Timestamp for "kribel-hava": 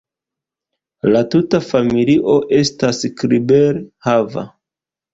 3.23-4.51